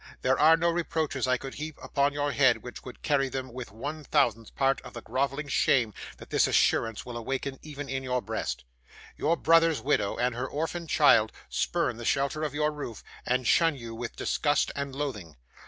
[0.23, 3.49] There are no reproaches I could heap upon your head which would carry with them
[3.53, 8.19] one thousandth part of the grovelling shame that this assurance will awaken even in your
[8.19, 8.63] breast.
[9.15, 13.75] 'Your brother's widow and her orphan child spurn the shelter of your roof, and shun
[13.75, 15.37] you with disgust and loathing.